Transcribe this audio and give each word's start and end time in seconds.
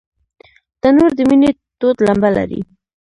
تنور 0.81 1.11
د 1.15 1.19
مینې 1.29 1.51
تود 1.79 1.97
لمبه 2.07 2.29
لري 2.37 2.61